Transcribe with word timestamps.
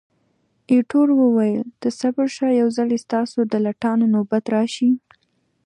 ایټور 0.71 1.07
وویل، 1.19 1.65
ته 1.81 1.87
صبر 1.99 2.27
شه، 2.35 2.47
یو 2.61 2.67
ځلي 2.77 2.97
ستاسو 3.05 3.39
د 3.51 3.53
لټانو 3.65 4.05
نوبت 4.15 4.43
راشي. 4.55 4.91